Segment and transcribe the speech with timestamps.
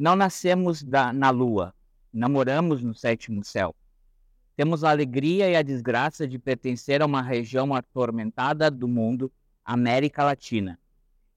[0.00, 1.74] Não nascemos da, na lua,
[2.12, 3.74] namoramos no sétimo céu.
[4.54, 9.28] Temos a alegria e a desgraça de pertencer a uma região atormentada do mundo,
[9.64, 10.78] América Latina,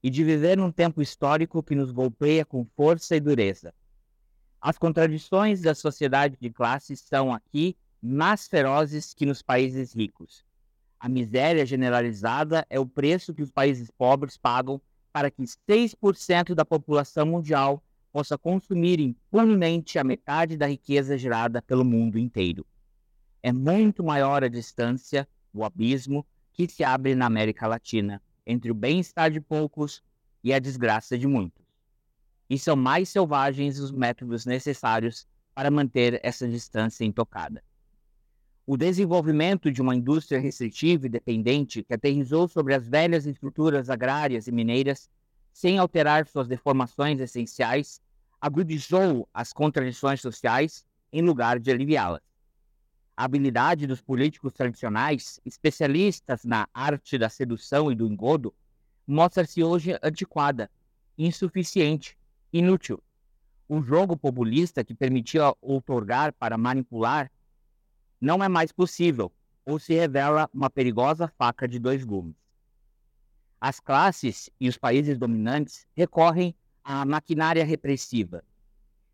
[0.00, 3.74] e de viver num tempo histórico que nos golpeia com força e dureza.
[4.60, 10.44] As contradições da sociedade de classes são aqui mais ferozes que nos países ricos.
[11.00, 14.80] A miséria generalizada é o preço que os países pobres pagam
[15.12, 21.84] para que 6% da população mundial possa consumir impunemente a metade da riqueza gerada pelo
[21.84, 22.66] mundo inteiro.
[23.42, 28.74] É muito maior a distância, o abismo, que se abre na América Latina entre o
[28.74, 30.02] bem-estar de poucos
[30.44, 31.64] e a desgraça de muitos.
[32.50, 37.62] E são mais selvagens os métodos necessários para manter essa distância intocada.
[38.66, 44.46] O desenvolvimento de uma indústria restritiva e dependente que aterrizou sobre as velhas estruturas agrárias
[44.46, 45.10] e mineiras
[45.52, 48.00] sem alterar suas deformações essenciais,
[48.40, 52.22] agudizou as contradições sociais em lugar de aliviá-las.
[53.16, 58.54] A habilidade dos políticos tradicionais, especialistas na arte da sedução e do engodo,
[59.06, 60.70] mostra-se hoje antiquada,
[61.18, 62.16] insuficiente,
[62.52, 63.02] inútil.
[63.68, 67.30] O jogo populista que permitia outorgar para manipular
[68.20, 69.30] não é mais possível,
[69.64, 72.41] ou se revela uma perigosa faca de dois gumes
[73.62, 78.42] as classes e os países dominantes recorrem à maquinária repressiva.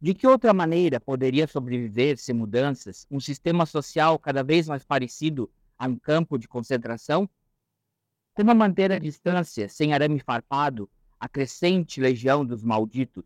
[0.00, 5.50] De que outra maneira poderia sobreviver sem mudanças um sistema social cada vez mais parecido
[5.78, 7.28] a um campo de concentração?
[8.32, 10.88] Como manter a distância sem arame farpado
[11.20, 13.24] a crescente legião dos malditos?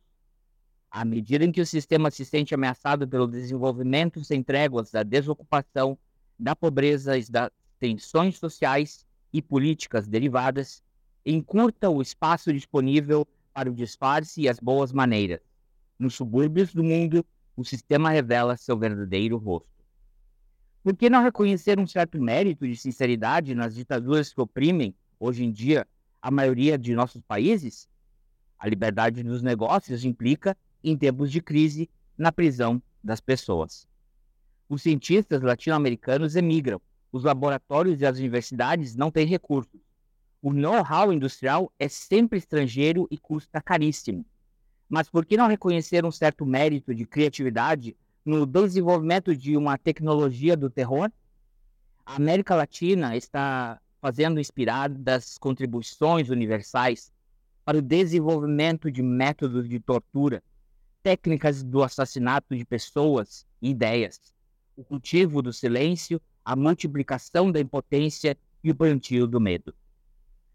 [0.91, 5.97] À medida em que o sistema se sente ameaçado pelo desenvolvimento sem tréguas da desocupação,
[6.37, 10.83] da pobreza e das tensões sociais e políticas derivadas,
[11.25, 15.41] encurta o espaço disponível para o disfarce e as boas maneiras.
[15.99, 17.25] Nos subúrbios do mundo,
[17.57, 19.69] o sistema revela seu verdadeiro rosto.
[20.83, 25.51] Por que não reconhecer um certo mérito de sinceridade nas ditaduras que oprimem, hoje em
[25.51, 25.87] dia,
[26.21, 27.89] a maioria de nossos países?
[28.59, 31.89] A liberdade dos negócios implica, em tempos de crise,
[32.19, 33.89] na prisão das pessoas.
[34.69, 39.84] Os cientistas latino-americanos emigram, os laboratórios e as universidades não têm recursos
[40.45, 44.27] o know-how industrial é sempre estrangeiro e custa caríssimo.
[44.87, 50.55] Mas por que não reconhecer um certo mérito de criatividade no desenvolvimento de uma tecnologia
[50.55, 51.11] do terror?
[52.05, 57.11] A América Latina está fazendo inspiradas contribuições universais
[57.65, 60.43] para o desenvolvimento de métodos de tortura,
[61.03, 64.21] técnicas do assassinato de pessoas e ideias,
[64.77, 69.75] o cultivo do silêncio, a multiplicação da impotência e o plantio do medo.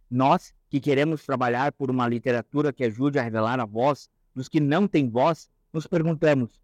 [0.10, 4.60] Nós, que queremos trabalhar por uma literatura que ajude a revelar a voz dos que
[4.60, 6.60] não têm voz, nos perguntamos: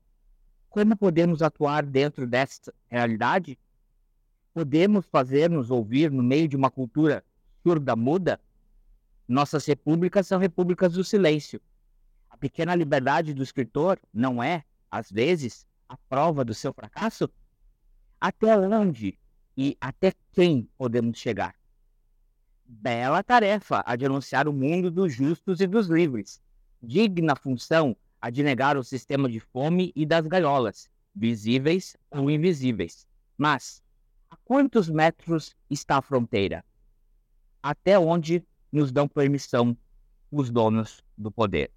[0.69, 3.57] como podemos atuar dentro desta realidade?
[4.53, 7.23] Podemos fazer-nos ouvir no meio de uma cultura
[7.61, 8.39] surda-muda?
[9.28, 11.62] Nossas repúblicas são repúblicas do silêncio.
[12.29, 17.29] A pequena liberdade do escritor não é, às vezes, a prova do seu fracasso?
[18.19, 19.17] Até onde
[19.57, 21.56] e até quem podemos chegar?
[22.68, 26.42] Bela tarefa a de anunciar o mundo dos justos e dos livres.
[26.81, 33.08] Digna função a de negar o sistema de fome e das gaiolas, visíveis ou invisíveis.
[33.38, 33.84] Mas,
[34.31, 36.66] a quantos metros está a fronteira?
[37.62, 39.78] Até onde nos dão permissão
[40.31, 41.72] os donos do poder?